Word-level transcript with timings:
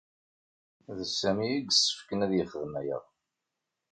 D 0.97 0.99
Sami 1.19 1.47
i 1.57 1.63
yessefken 1.67 2.23
ad 2.25 2.31
yexdem 2.33 2.73
aya. 2.81 2.97